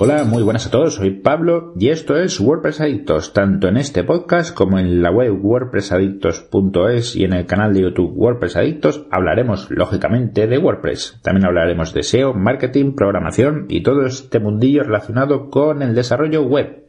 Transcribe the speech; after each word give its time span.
Hola, 0.00 0.24
muy 0.24 0.42
buenas 0.42 0.66
a 0.66 0.70
todos, 0.70 0.94
soy 0.94 1.20
Pablo 1.20 1.74
y 1.78 1.90
esto 1.90 2.16
es 2.16 2.40
WordPress 2.40 2.80
Adictos, 2.80 3.32
tanto 3.32 3.68
en 3.68 3.76
este 3.76 4.02
podcast 4.02 4.52
como 4.52 4.80
en 4.80 5.00
la 5.00 5.12
web 5.12 5.38
wordpressadictos.es 5.40 7.14
y 7.14 7.24
en 7.24 7.34
el 7.34 7.46
canal 7.46 7.72
de 7.72 7.82
YouTube 7.82 8.14
WordPress 8.16 8.56
Adictos 8.56 9.06
hablaremos 9.12 9.70
lógicamente 9.70 10.48
de 10.48 10.58
WordPress. 10.58 11.20
También 11.22 11.46
hablaremos 11.46 11.94
de 11.94 12.02
SEO, 12.02 12.34
marketing, 12.34 12.94
programación 12.96 13.66
y 13.68 13.84
todo 13.84 14.06
este 14.06 14.40
mundillo 14.40 14.82
relacionado 14.82 15.50
con 15.50 15.82
el 15.82 15.94
desarrollo 15.94 16.42
web. 16.42 16.81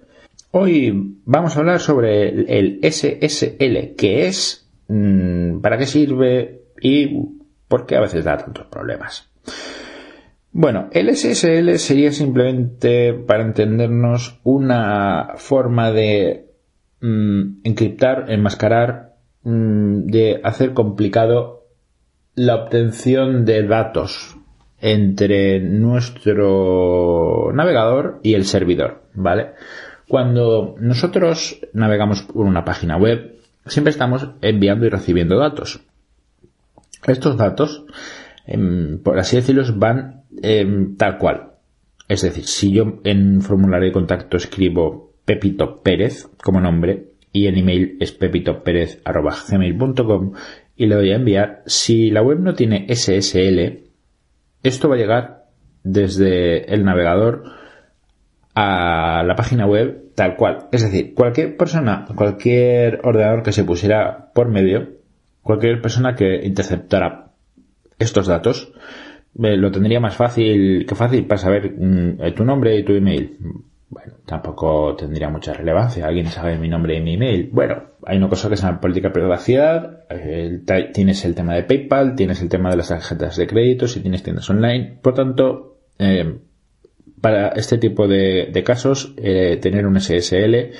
Hoy 0.55 1.17
vamos 1.25 1.57
a 1.57 1.61
hablar 1.61 1.79
sobre 1.79 2.29
el 2.29 2.77
SSL, 2.83 3.95
que 3.95 4.27
es, 4.27 4.69
mm, 4.87 5.61
para 5.61 5.79
qué 5.79 5.87
sirve 5.87 6.65
y 6.79 7.07
por 7.67 7.87
qué 7.87 7.95
a 7.95 8.01
veces 8.01 8.23
da 8.23 8.37
tantos 8.37 8.67
problemas. 8.67 9.31
Bueno, 10.51 10.89
el 10.91 11.09
SSL 11.09 11.79
sería 11.79 12.11
simplemente, 12.11 13.15
para 13.15 13.41
entendernos, 13.41 14.39
una 14.43 15.29
forma 15.37 15.91
de 15.91 16.51
mm, 17.01 17.61
encriptar, 17.63 18.25
enmascarar, 18.29 19.15
mm, 19.41 20.05
de 20.05 20.39
hacer 20.43 20.75
complicado 20.75 21.63
la 22.35 22.57
obtención 22.57 23.43
de 23.45 23.63
datos 23.63 24.37
entre 24.79 25.61
nuestro 25.61 27.51
navegador 27.55 28.19
y 28.21 28.35
el 28.35 28.45
servidor, 28.45 29.01
¿vale? 29.15 29.53
Cuando 30.07 30.75
nosotros 30.79 31.59
navegamos 31.73 32.23
por 32.23 32.45
una 32.45 32.65
página 32.65 32.97
web, 32.97 33.35
siempre 33.65 33.91
estamos 33.91 34.29
enviando 34.41 34.85
y 34.85 34.89
recibiendo 34.89 35.37
datos. 35.37 35.81
Estos 37.07 37.37
datos, 37.37 37.85
em, 38.45 38.99
por 38.99 39.17
así 39.19 39.37
decirlo, 39.37 39.63
van 39.75 40.23
em, 40.41 40.97
tal 40.97 41.17
cual. 41.17 41.53
Es 42.07 42.21
decir, 42.21 42.45
si 42.45 42.71
yo 42.71 42.99
en 43.03 43.41
formulario 43.41 43.87
de 43.87 43.93
contacto 43.93 44.37
escribo 44.37 45.13
Pepito 45.25 45.81
Pérez 45.81 46.29
como 46.43 46.59
nombre 46.59 47.13
y 47.31 47.47
el 47.47 47.57
email 47.57 47.97
es 47.99 48.11
pepitopérez.gmail.com 48.11 50.33
y 50.75 50.87
le 50.87 50.95
doy 50.95 51.11
a 51.11 51.15
enviar, 51.15 51.61
si 51.65 52.09
la 52.09 52.21
web 52.21 52.39
no 52.39 52.55
tiene 52.55 52.87
SSL, 52.93 53.83
esto 54.63 54.89
va 54.89 54.95
a 54.95 54.97
llegar 54.97 55.45
desde 55.83 56.73
el 56.73 56.83
navegador 56.83 57.43
a 58.55 59.23
la 59.25 59.35
página 59.35 59.65
web 59.65 60.13
tal 60.15 60.35
cual. 60.35 60.67
Es 60.71 60.83
decir, 60.83 61.13
cualquier 61.13 61.57
persona, 61.57 62.05
cualquier 62.15 63.01
ordenador 63.03 63.43
que 63.43 63.51
se 63.51 63.63
pusiera 63.63 64.31
por 64.33 64.49
medio, 64.49 64.89
cualquier 65.41 65.81
persona 65.81 66.15
que 66.15 66.45
interceptara 66.45 67.31
estos 67.99 68.27
datos, 68.27 68.73
lo 69.35 69.71
tendría 69.71 69.99
más 69.99 70.15
fácil 70.15 70.85
que 70.87 70.95
fácil 70.95 71.25
para 71.25 71.39
saber 71.39 71.73
mm, 71.75 72.33
tu 72.35 72.45
nombre 72.45 72.77
y 72.77 72.83
tu 72.83 72.93
email. 72.93 73.37
Bueno, 73.89 74.13
tampoco 74.25 74.95
tendría 74.95 75.29
mucha 75.29 75.53
relevancia. 75.53 76.07
Alguien 76.07 76.25
sabe 76.27 76.57
mi 76.57 76.67
nombre 76.67 76.97
y 76.97 77.01
mi 77.01 77.13
email. 77.13 77.49
Bueno, 77.51 77.83
hay 78.05 78.17
una 78.17 78.27
cosa 78.27 78.49
que 78.49 78.57
se 78.57 78.63
llama 78.63 78.81
política 78.81 79.09
de 79.09 79.13
privacidad. 79.13 80.05
tienes 80.93 81.25
el 81.25 81.35
tema 81.35 81.53
de 81.53 81.63
PayPal, 81.63 82.15
tienes 82.15 82.41
el 82.41 82.49
tema 82.49 82.71
de 82.71 82.77
las 82.77 82.89
tarjetas 82.89 83.37
de 83.37 83.47
crédito, 83.47 83.87
si 83.87 84.01
tienes 84.01 84.23
tiendas 84.23 84.49
online. 84.49 84.97
Por 85.01 85.13
tanto, 85.13 85.77
eh, 85.99 86.39
para 87.23 87.47
este 87.55 87.77
tipo 87.77 88.05
de, 88.05 88.63
casos, 88.65 89.13
eh, 89.15 89.57
tener 89.61 89.87
un 89.87 89.97
SSL 89.97 90.73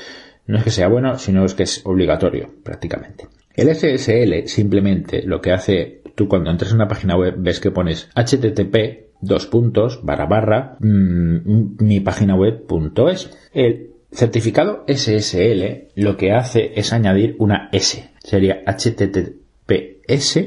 no 0.46 0.58
es 0.58 0.64
que 0.66 0.72
sea 0.72 0.90
bueno, 0.90 1.18
sino 1.18 1.46
es 1.46 1.54
que 1.54 1.64
es 1.64 1.86
obligatorio, 1.86 2.50
prácticamente. 2.66 3.30
El 3.56 3.74
SSL 3.74 4.46
simplemente 4.48 5.24
lo 5.26 5.40
que 5.40 5.54
hace, 5.54 6.02
tú 6.16 6.28
cuando 6.28 6.52
entras 6.52 6.72
en 6.72 6.76
una 6.76 6.90
página 6.90 7.16
web 7.16 7.36
ves 7.38 7.62
que 7.62 7.72
pones 7.72 8.09
http 8.14 9.06
dos 9.22 9.48
puntos 9.48 10.02
barra 10.03 10.26
barra 10.26 10.76
mm, 10.82 11.82
mi 11.82 12.02
página 12.02 12.36
web 12.36 12.66
punto 12.68 13.08
es. 13.08 13.32
El 13.53 13.92
certificado 14.12 14.84
SSL 14.86 15.94
lo 15.96 16.18
que 16.18 16.34
hace 16.34 16.74
es 16.76 16.92
añadir 16.92 17.38
una 17.40 17.70
S. 17.72 18.12
Sería 18.20 18.64
https 18.68 20.42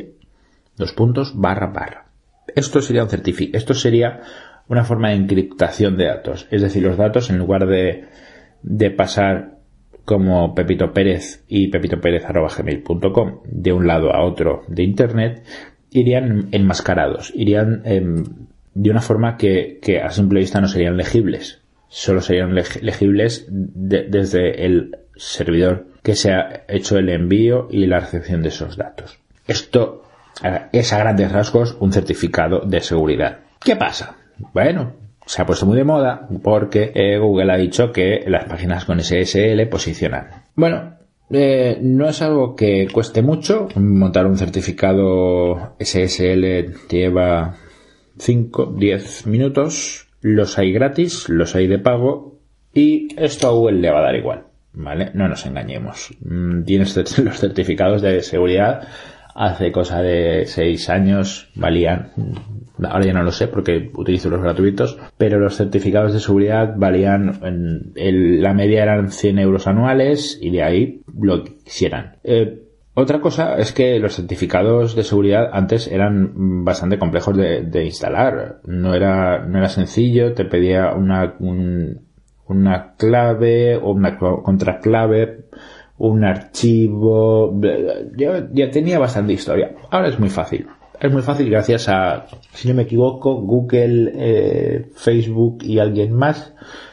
dos 0.77 0.93
puntos 0.93 1.33
barra 1.41 1.69
barra. 1.69 2.07
Esto 2.55 2.83
sería 2.83 3.03
un 3.03 3.09
certificado. 3.09 3.57
Esto 3.57 3.73
sería 3.73 4.21
una 4.69 4.85
forma 4.85 5.11
de 5.11 5.17
encriptación 5.17 5.97
de 5.97 6.07
datos. 6.07 6.47
Es 6.51 6.63
decir, 6.63 6.83
los 6.83 6.97
datos 6.97 7.31
en 7.31 7.39
lugar 7.39 7.67
de, 7.67 8.05
de 8.63 8.91
pasar 8.91 9.57
como 10.05 10.55
Pepito 10.55 10.93
Pérez 10.93 11.45
y 11.49 11.69
pepitopérez.gmail.com 11.69 13.41
de 13.45 13.73
un 13.73 13.87
lado 13.87 14.13
a 14.13 14.25
otro 14.25 14.63
de 14.69 14.83
Internet, 14.83 15.43
irían 15.91 16.49
enmascarados, 16.53 17.33
irían 17.35 17.83
em, 17.85 18.25
de 18.75 18.91
una 18.91 19.01
forma 19.01 19.37
que, 19.37 19.79
que 19.83 20.01
a 20.01 20.11
simple 20.11 20.41
vista 20.41 20.61
no 20.61 20.69
serían 20.69 20.97
legibles. 20.97 21.61
Solo 21.89 22.21
serían 22.21 22.53
leg- 22.53 22.81
legibles 22.83 23.47
de- 23.49 24.05
desde 24.09 24.67
el 24.67 24.97
servidor 25.17 25.87
que 26.03 26.15
se 26.15 26.33
ha 26.33 26.65
hecho 26.69 26.99
el 26.99 27.09
envío 27.09 27.69
y 27.71 27.87
la 27.87 28.01
recepción 28.01 28.43
de 28.43 28.49
esos 28.49 28.77
datos. 28.77 29.19
Esto 29.47 30.03
es 30.73 30.93
a 30.93 30.99
grandes 30.99 31.33
rasgos 31.33 31.77
un 31.81 31.93
certificado 31.93 32.61
de 32.61 32.81
seguridad. 32.81 33.39
¿Qué 33.65 33.75
pasa? 33.77 34.17
Bueno, 34.53 34.95
se 35.27 35.43
ha 35.43 35.47
puesto 35.47 35.67
muy 35.67 35.77
de 35.77 35.85
moda 35.85 36.29
porque 36.43 36.93
eh, 36.95 37.19
Google 37.19 37.53
ha 37.53 37.57
dicho 37.57 37.93
que 37.93 38.25
las 38.27 38.45
páginas 38.45 38.85
con 38.85 39.01
SSL 39.01 39.67
posicionan. 39.69 40.45
Bueno, 40.55 40.95
eh, 41.31 41.79
no 41.83 42.09
es 42.09 42.23
algo 42.23 42.55
que 42.55 42.89
cueste 42.93 43.23
mucho. 43.23 43.69
Montar 43.75 44.27
un 44.27 44.39
certificado 44.39 45.75
SSL 45.79 46.89
lleva 46.89 47.57
5, 48.19 48.75
10 48.79 49.27
minutos. 49.27 50.09
Los 50.21 50.59
hay 50.59 50.73
gratis, 50.73 51.29
los 51.29 51.55
hay 51.55 51.67
de 51.67 51.79
pago 51.79 52.39
y 52.73 53.09
esto 53.17 53.49
a 53.49 53.53
Google 53.53 53.81
le 53.81 53.91
va 53.91 53.99
a 54.01 54.05
dar 54.05 54.17
igual. 54.17 54.45
¿Vale? 54.73 55.11
No 55.15 55.27
nos 55.27 55.47
engañemos. 55.47 56.15
Mm, 56.21 56.63
Tienes 56.65 56.97
los 57.19 57.39
certificados 57.39 58.03
de 58.03 58.23
seguridad 58.23 58.87
hace 59.35 59.71
cosa 59.71 60.01
de 60.01 60.47
6 60.47 60.89
años 60.89 61.51
valían 61.55 62.13
ahora 62.83 63.05
ya 63.07 63.13
no 63.13 63.23
lo 63.23 63.33
sé 63.33 63.49
porque 63.49 63.91
utilizo 63.95 64.29
los 64.31 64.43
gratuitos, 64.43 64.99
pero 65.17 65.39
los 65.39 65.57
certificados 65.57 66.13
de 66.13 66.21
seguridad 66.21 66.75
valían, 66.77 67.93
el- 67.97 68.43
la 68.43 68.53
media 68.55 68.83
eran 68.83 69.11
100 69.11 69.39
euros 69.39 69.67
anuales 69.67 70.39
y 70.43 70.51
de 70.51 70.63
ahí 70.63 71.01
lo 71.21 71.43
quisieran. 71.45 72.17
Eh, 72.25 72.63
otra 72.95 73.21
cosa 73.21 73.57
es 73.59 73.73
que 73.73 73.99
los 73.99 74.15
certificados 74.17 74.97
de 74.97 75.05
seguridad 75.05 75.51
antes 75.53 75.87
eran 75.87 76.65
bastante 76.65 76.99
complejos 76.99 77.37
de, 77.37 77.85
instalar. 77.85 78.61
No 78.67 78.95
era, 78.95 79.45
no 79.47 79.59
era 79.59 79.69
sencillo, 79.69 80.33
te 80.33 80.45
pedía 80.47 80.95
una, 80.95 81.35
un- 81.41 82.01
una 82.49 82.95
clave 82.97 83.77
o 83.77 83.91
una 83.93 84.19
cl- 84.19 84.43
contraclave, 84.43 85.45
un 85.99 86.25
archivo. 86.25 87.59
Ya, 88.17 88.49
ya 88.53 88.71
tenía 88.71 88.99
bastante 88.99 89.33
historia. 89.35 89.73
Ahora 89.91 90.09
es 90.09 90.19
muy 90.19 90.29
fácil. 90.31 90.67
Es 91.01 91.13
muy 91.13 91.23
fácil 91.23 91.51
gracias 91.51 91.89
a, 91.89 92.27
si 92.53 92.69
no 92.69 92.75
me 92.75 92.83
equivoco, 92.83 93.35
Google, 93.43 94.13
eh, 94.15 94.87
Facebook 94.95 95.59
y 95.63 95.79
alguien 95.79 96.13
más 96.13 96.53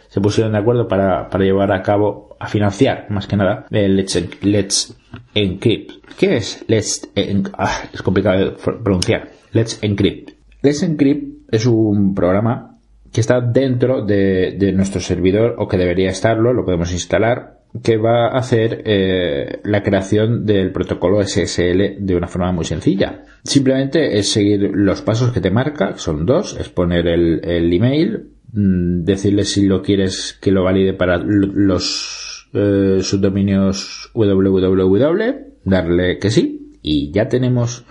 se 0.09 0.21
pusieron 0.21 0.53
de 0.53 0.59
acuerdo 0.59 0.87
para, 0.87 1.29
para 1.29 1.43
llevar 1.43 1.71
a 1.71 1.81
cabo, 1.81 2.35
a 2.39 2.47
financiar, 2.47 3.07
más 3.09 3.25
que 3.27 3.35
nada, 3.37 3.65
el 3.71 3.95
Let's, 3.95 4.43
Let's 4.43 4.95
Encrypt. 5.33 5.91
¿Qué 6.19 6.35
es 6.37 6.63
Let's 6.67 7.09
En- 7.15 7.49
ah, 7.57 7.71
es 7.93 8.01
complicado 8.01 8.39
de 8.39 8.51
pronunciar. 8.51 9.29
Let's 9.53 9.79
Encrypt. 9.81 10.31
Let's 10.61 10.83
Encrypt 10.83 11.51
es 11.53 11.65
un 11.65 12.13
programa 12.13 12.77
que 13.11 13.21
está 13.21 13.41
dentro 13.41 14.03
de, 14.05 14.55
de 14.57 14.71
nuestro 14.73 14.99
servidor 15.01 15.55
o 15.59 15.67
que 15.67 15.77
debería 15.77 16.09
estarlo, 16.09 16.51
lo 16.53 16.65
podemos 16.65 16.91
instalar, 16.91 17.59
que 17.81 17.97
va 17.97 18.27
a 18.27 18.37
hacer 18.37 18.83
eh, 18.85 19.59
la 19.63 19.81
creación 19.81 20.45
del 20.45 20.71
protocolo 20.71 21.23
SSL 21.25 21.97
de 21.99 22.15
una 22.15 22.27
forma 22.27 22.51
muy 22.51 22.65
sencilla. 22.65 23.23
Simplemente 23.43 24.17
es 24.17 24.31
seguir 24.31 24.71
los 24.73 25.01
pasos 25.01 25.31
que 25.31 25.41
te 25.41 25.49
marca, 25.49 25.97
son 25.97 26.25
dos, 26.25 26.55
es 26.59 26.69
poner 26.69 27.07
el, 27.07 27.43
el 27.43 27.73
email, 27.73 28.29
mm, 28.51 29.03
decirle 29.03 29.43
si 29.43 29.65
lo 29.65 29.81
quieres 29.81 30.37
que 30.39 30.51
lo 30.51 30.63
valide 30.63 30.93
para 30.93 31.17
los 31.17 32.49
eh, 32.53 32.99
subdominios 33.01 34.11
www, 34.13 35.33
darle 35.63 36.19
que 36.19 36.29
sí, 36.29 36.77
y 36.83 37.11
ya 37.11 37.27
tenemos 37.27 37.85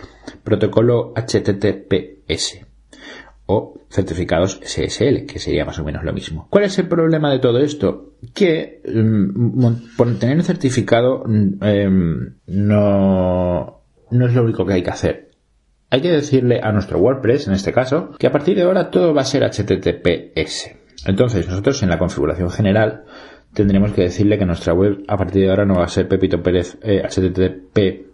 protocolo 0.44 1.12
HTTPS 1.16 2.71
certificados 3.90 4.60
SSL, 4.62 5.26
que 5.26 5.38
sería 5.38 5.64
más 5.64 5.78
o 5.78 5.84
menos 5.84 6.04
lo 6.04 6.12
mismo. 6.12 6.46
¿Cuál 6.50 6.64
es 6.64 6.78
el 6.78 6.88
problema 6.88 7.30
de 7.30 7.38
todo 7.38 7.58
esto? 7.58 8.14
Que 8.34 8.80
mm, 8.86 9.96
por 9.96 10.18
tener 10.18 10.36
un 10.36 10.42
certificado 10.42 11.24
mm, 11.26 11.62
em, 11.62 12.34
no, 12.46 13.82
no 14.10 14.26
es 14.26 14.34
lo 14.34 14.42
único 14.44 14.64
que 14.64 14.74
hay 14.74 14.82
que 14.82 14.90
hacer. 14.90 15.30
Hay 15.90 16.00
que 16.00 16.10
decirle 16.10 16.60
a 16.62 16.72
nuestro 16.72 16.98
WordPress, 16.98 17.48
en 17.48 17.54
este 17.54 17.72
caso, 17.72 18.12
que 18.18 18.26
a 18.26 18.32
partir 18.32 18.56
de 18.56 18.62
ahora 18.62 18.90
todo 18.90 19.12
va 19.12 19.22
a 19.22 19.26
ser 19.26 19.42
HTTPS. 19.42 20.70
Entonces, 21.06 21.46
nosotros 21.48 21.82
en 21.82 21.90
la 21.90 21.98
configuración 21.98 22.50
general 22.50 23.04
tendríamos 23.52 23.92
que 23.92 24.02
decirle 24.02 24.38
que 24.38 24.46
nuestra 24.46 24.72
web 24.72 25.04
a 25.08 25.16
partir 25.16 25.42
de 25.42 25.50
ahora 25.50 25.66
no 25.66 25.74
va 25.74 25.84
a 25.84 25.88
ser 25.88 26.08
Pepito 26.08 26.42
Pérez 26.42 26.78
eh, 26.82 27.02
http 27.06 28.06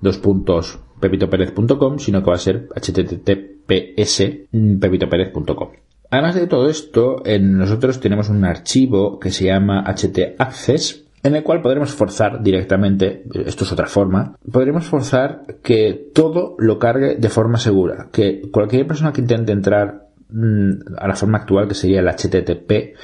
dos 0.00 0.18
puntos 0.18 0.78
pepitoperez.com, 1.00 1.98
sino 1.98 2.22
que 2.22 2.30
va 2.30 2.36
a 2.36 2.38
ser 2.38 2.68
https 2.68 3.53
pepitoperez.com. 3.66 5.70
Además 6.10 6.34
de 6.34 6.46
todo 6.46 6.68
esto, 6.68 7.22
nosotros 7.40 8.00
tenemos 8.00 8.28
un 8.28 8.44
archivo 8.44 9.18
que 9.18 9.30
se 9.30 9.46
llama 9.46 9.84
htaccess 9.84 11.04
en 11.24 11.34
el 11.34 11.42
cual 11.42 11.62
podremos 11.62 11.92
forzar 11.92 12.42
directamente, 12.42 13.24
esto 13.46 13.64
es 13.64 13.72
otra 13.72 13.86
forma, 13.86 14.36
podremos 14.52 14.84
forzar 14.84 15.40
que 15.62 16.10
todo 16.14 16.54
lo 16.58 16.78
cargue 16.78 17.16
de 17.16 17.28
forma 17.30 17.56
segura, 17.56 18.08
que 18.12 18.42
cualquier 18.52 18.86
persona 18.86 19.10
que 19.10 19.22
intente 19.22 19.52
entrar 19.52 20.08
mm, 20.28 20.96
a 20.98 21.08
la 21.08 21.16
forma 21.16 21.38
actual, 21.38 21.66
que 21.66 21.74
sería 21.74 22.00
el 22.00 22.08
HTTP, 22.08 22.94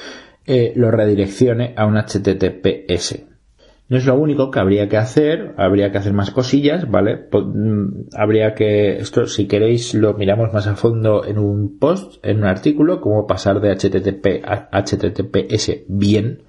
eh, 0.45 0.71
lo 0.75 0.91
redireccione 0.91 1.73
a 1.75 1.87
un 1.87 1.97
HTTPS. 1.97 3.23
No 3.91 3.97
es 3.97 4.05
lo 4.05 4.15
único 4.15 4.51
que 4.51 4.59
habría 4.61 4.87
que 4.87 4.95
hacer, 4.95 5.53
habría 5.57 5.91
que 5.91 5.97
hacer 5.97 6.13
más 6.13 6.31
cosillas, 6.31 6.89
¿vale? 6.89 7.27
Mm, 7.29 8.05
habría 8.15 8.53
que, 8.53 8.95
esto 8.95 9.27
si 9.27 9.47
queréis 9.49 9.93
lo 9.93 10.13
miramos 10.13 10.53
más 10.53 10.65
a 10.65 10.77
fondo 10.77 11.25
en 11.25 11.37
un 11.37 11.77
post, 11.77 12.25
en 12.25 12.37
un 12.37 12.45
artículo, 12.45 13.01
cómo 13.01 13.27
pasar 13.27 13.59
de 13.59 13.69
HTTP 13.75 14.45
a 14.45 14.69
HTTPS 14.71 15.83
bien. 15.89 16.43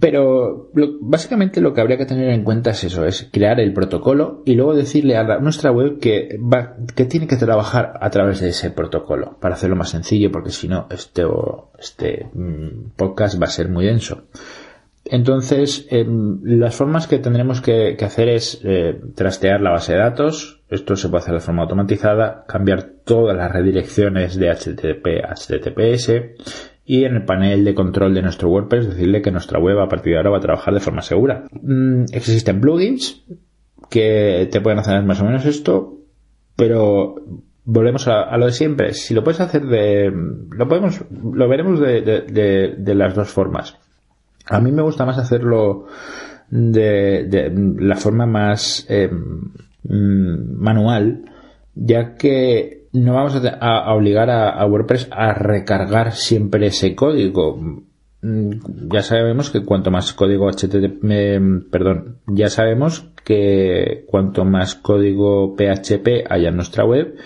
Pero 0.00 0.70
básicamente 1.02 1.60
lo 1.60 1.74
que 1.74 1.82
habría 1.82 1.98
que 1.98 2.06
tener 2.06 2.30
en 2.30 2.42
cuenta 2.42 2.70
es 2.70 2.84
eso, 2.84 3.04
es 3.04 3.28
crear 3.30 3.60
el 3.60 3.74
protocolo 3.74 4.42
y 4.46 4.54
luego 4.54 4.74
decirle 4.74 5.18
a 5.18 5.40
nuestra 5.40 5.72
web 5.72 5.98
que, 5.98 6.38
va, 6.38 6.74
que 6.96 7.04
tiene 7.04 7.26
que 7.26 7.36
trabajar 7.36 7.98
a 8.00 8.08
través 8.08 8.40
de 8.40 8.48
ese 8.48 8.70
protocolo 8.70 9.36
para 9.42 9.56
hacerlo 9.56 9.76
más 9.76 9.90
sencillo 9.90 10.32
porque 10.32 10.52
si 10.52 10.68
no 10.68 10.86
este, 10.90 11.24
este 11.78 12.30
mm, 12.32 12.92
podcast 12.96 13.38
va 13.38 13.44
a 13.44 13.50
ser 13.50 13.68
muy 13.68 13.84
denso. 13.84 14.22
Entonces, 15.10 15.86
em, 15.90 16.40
las 16.42 16.74
formas 16.74 17.06
que 17.06 17.18
tendremos 17.18 17.60
que, 17.60 17.96
hacer 18.00 18.28
es 18.28 18.60
eh, 18.64 19.00
trastear 19.14 19.60
la 19.60 19.70
base 19.70 19.92
de 19.92 19.98
datos. 19.98 20.62
Esto 20.68 20.96
se 20.96 21.08
puede 21.08 21.22
hacer 21.22 21.34
de 21.34 21.40
forma 21.40 21.62
automatizada, 21.62 22.44
cambiar 22.46 22.84
todas 23.04 23.36
las 23.36 23.50
redirecciones 23.50 24.36
de 24.36 24.50
HTTP 24.50 25.24
a 25.24 25.34
HTTPS 25.34 26.12
y 26.84 27.04
en 27.04 27.16
el 27.16 27.24
panel 27.24 27.64
de 27.64 27.74
control 27.74 28.14
de 28.14 28.22
nuestro 28.22 28.50
WordPress 28.50 28.88
decirle 28.88 29.22
que 29.22 29.30
nuestra 29.30 29.58
web 29.58 29.78
a 29.78 29.88
partir 29.88 30.12
de 30.12 30.18
ahora 30.18 30.30
va 30.30 30.38
a 30.38 30.42
trabajar 30.42 30.74
de 30.74 30.80
forma 30.80 31.02
segura. 31.02 31.44
Mm, 31.52 32.04
existen 32.12 32.60
plugins 32.60 33.24
que 33.90 34.48
te 34.50 34.60
pueden 34.60 34.78
hacer 34.78 35.02
más 35.04 35.20
o 35.22 35.24
menos 35.24 35.46
esto, 35.46 36.00
pero 36.56 37.14
volvemos 37.64 38.08
a, 38.08 38.36
lo 38.36 38.46
de 38.46 38.52
siempre. 38.52 38.92
Si 38.92 39.14
lo 39.14 39.24
puedes 39.24 39.40
hacer 39.40 39.66
de, 39.66 40.12
lo 40.50 40.68
podemos, 40.68 41.02
lo 41.10 41.48
veremos 41.48 41.80
de 41.80 42.94
las 42.94 43.14
dos 43.14 43.28
formas 43.28 43.78
a 44.48 44.60
mí 44.60 44.72
me 44.72 44.82
gusta 44.82 45.04
más 45.04 45.18
hacerlo 45.18 45.86
de, 46.50 47.52
la 47.78 47.96
forma 47.96 48.26
más 48.26 48.86
eh, 48.88 49.10
mm, 49.10 50.60
manual, 50.60 51.24
ya 51.74 52.14
que 52.14 52.86
no 52.92 53.14
vamos 53.14 53.40
a, 53.60 53.94
obligar 53.94 54.30
a, 54.30 54.64
WordPress 54.66 55.08
a 55.10 55.34
recargar 55.34 56.12
siempre 56.12 56.66
ese 56.66 56.94
código. 56.94 57.58
Mm, 58.22 58.50
ya 58.92 59.02
sabemos 59.02 59.50
que 59.50 59.64
cuanto 59.64 59.90
más 59.90 60.12
código 60.12 60.48
HTTP, 60.50 61.04
que 63.24 64.04
cuanto 64.06 64.44
más 64.44 64.74
código 64.74 65.54
PHP 65.54 66.24
haya 66.28 66.48
en 66.48 66.56
nuestra 66.56 66.84
web, 66.84 67.16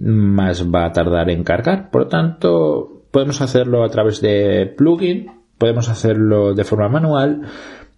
más 0.00 0.66
va 0.68 0.86
a 0.86 0.92
tardar 0.92 1.30
en 1.30 1.44
cargar. 1.44 1.90
Por 1.90 2.02
lo 2.02 2.08
tanto, 2.08 3.02
podemos 3.10 3.40
hacerlo 3.42 3.84
a 3.84 3.90
través 3.90 4.20
de 4.20 4.72
plugin 4.76 5.43
podemos 5.58 5.88
hacerlo 5.88 6.54
de 6.54 6.64
forma 6.64 6.88
manual 6.88 7.42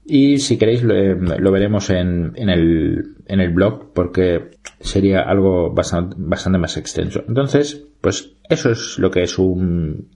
y 0.04 0.38
si 0.38 0.56
queréis 0.56 0.82
lo, 0.84 1.52
veremos 1.52 1.90
en, 1.90 2.32
el, 2.36 3.16
en 3.26 3.40
el 3.40 3.52
blog 3.52 3.92
porque 3.92 4.50
sería 4.80 5.22
algo 5.22 5.72
bastante, 5.72 6.14
bastante 6.18 6.58
más 6.58 6.76
extenso. 6.76 7.24
Entonces, 7.26 7.84
pues 8.00 8.34
eso 8.48 8.70
es 8.70 8.98
lo 8.98 9.10
que 9.10 9.24
es 9.24 9.36
un, 9.38 10.08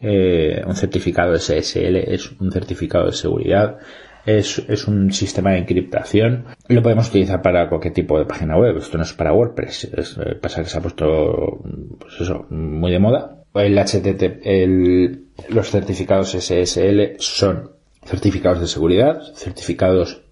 eh, 0.00 0.62
un 0.66 0.74
certificado 0.74 1.38
SSL, 1.38 1.96
es 1.96 2.32
un 2.40 2.50
certificado 2.50 3.06
de 3.06 3.12
seguridad, 3.12 3.78
es, 4.26 4.58
es, 4.68 4.88
un 4.88 5.12
sistema 5.12 5.52
de 5.52 5.58
encriptación. 5.58 6.46
Lo 6.68 6.82
podemos 6.82 7.08
utilizar 7.08 7.40
para 7.40 7.68
cualquier 7.68 7.94
tipo 7.94 8.18
de 8.18 8.26
página 8.26 8.58
web. 8.58 8.76
Esto 8.76 8.98
no 8.98 9.04
es 9.04 9.12
para 9.14 9.32
WordPress. 9.32 9.84
Es, 9.96 10.18
eh, 10.18 10.34
pasa 10.34 10.62
que 10.62 10.68
se 10.68 10.78
ha 10.78 10.82
puesto, 10.82 11.60
pues 11.98 12.20
eso, 12.20 12.46
muy 12.50 12.92
de 12.92 12.98
moda. 12.98 13.42
El 13.54 13.78
HTTP, 13.78 14.40
el, 14.44 15.27
los 15.48 15.70
certificados 15.70 16.32
SSL 16.32 17.16
son 17.18 17.70
certificados 18.04 18.60
de 18.60 18.66
seguridad, 18.66 19.20
certificados 19.34 20.22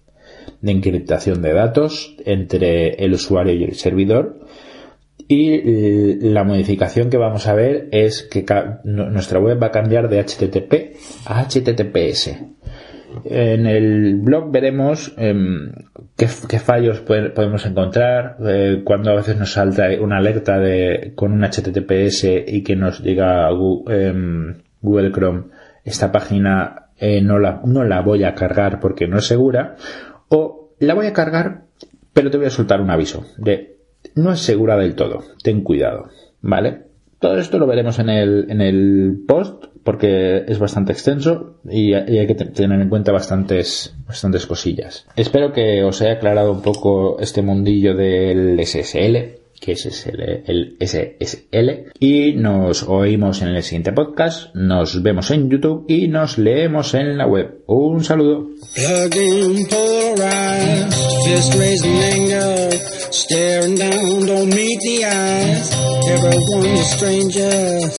de 0.61 0.71
encriptación 0.71 1.41
de 1.41 1.53
datos 1.53 2.15
entre 2.25 3.03
el 3.03 3.13
usuario 3.13 3.53
y 3.53 3.63
el 3.63 3.75
servidor. 3.75 4.39
Y 5.27 5.51
eh, 5.51 6.17
la 6.21 6.43
modificación 6.43 7.09
que 7.09 7.17
vamos 7.17 7.47
a 7.47 7.53
ver 7.53 7.89
es 7.91 8.23
que 8.23 8.45
nuestra 8.83 9.39
web 9.39 9.61
va 9.61 9.67
a 9.67 9.71
cambiar 9.71 10.09
de 10.09 10.23
HTTP 10.23 10.95
a 11.25 11.43
HTTPS. 11.43 12.37
En 13.25 13.65
el 13.65 14.15
blog 14.21 14.51
veremos 14.51 15.13
em, 15.17 15.71
qué, 16.15 16.27
fallos 16.27 16.99
podemos 16.99 17.65
encontrar, 17.65 18.37
eh, 18.45 18.81
cuando 18.83 19.11
a 19.11 19.15
veces 19.15 19.37
nos 19.37 19.53
salta 19.53 19.87
una 19.99 20.17
alerta 20.17 20.59
de, 20.59 21.13
con 21.15 21.31
un 21.31 21.43
HTTPS 21.43 22.25
y 22.47 22.63
que 22.63 22.75
nos 22.75 23.01
diga 23.03 23.49
em, 23.89 24.55
Google 24.87 25.11
Chrome, 25.11 25.45
esta 25.83 26.11
página 26.11 26.87
eh, 26.97 27.21
no, 27.21 27.39
la, 27.39 27.61
no 27.65 27.83
la 27.83 28.01
voy 28.01 28.23
a 28.23 28.33
cargar 28.33 28.79
porque 28.79 29.07
no 29.07 29.17
es 29.17 29.25
segura, 29.25 29.75
o 30.29 30.73
la 30.79 30.93
voy 30.93 31.07
a 31.07 31.13
cargar, 31.13 31.65
pero 32.13 32.31
te 32.31 32.37
voy 32.37 32.47
a 32.47 32.51
soltar 32.51 32.81
un 32.81 32.89
aviso 32.89 33.25
de 33.37 33.77
no 34.15 34.31
es 34.31 34.39
segura 34.39 34.77
del 34.77 34.95
todo, 34.95 35.23
ten 35.43 35.61
cuidado, 35.61 36.09
¿vale? 36.41 36.83
Todo 37.19 37.37
esto 37.37 37.57
lo 37.57 37.65
veremos 37.65 37.97
en 37.99 38.09
el, 38.09 38.45
en 38.49 38.61
el 38.61 39.23
post 39.27 39.65
porque 39.83 40.43
es 40.47 40.59
bastante 40.59 40.91
extenso 40.91 41.55
y, 41.63 41.93
hay 41.93 42.27
que 42.27 42.35
tener 42.35 42.79
en 42.79 42.89
cuenta 42.89 43.11
bastantes, 43.11 43.95
bastantes 44.05 44.45
cosillas. 44.45 45.07
Espero 45.15 45.51
que 45.51 45.83
os 45.83 46.01
haya 46.01 46.13
aclarado 46.13 46.51
un 46.51 46.61
poco 46.61 47.19
este 47.19 47.41
mundillo 47.41 47.95
del 47.95 48.59
SSL 48.63 49.46
que 49.59 49.73
es 49.73 50.07
el, 50.07 50.77
SSL. 50.79 51.91
Y 51.99 52.33
nos 52.33 52.83
oímos 52.83 53.41
en 53.41 53.49
el 53.49 53.63
siguiente 53.63 53.91
podcast, 53.91 54.53
nos 54.55 55.01
vemos 55.01 55.31
en 55.31 55.49
YouTube 55.49 55.85
y 55.87 56.07
nos 56.07 56.37
leemos 56.37 56.93
en 56.93 57.17
la 57.17 57.27
web. 57.27 57.63
Un 57.67 58.03
saludo. 58.03 58.49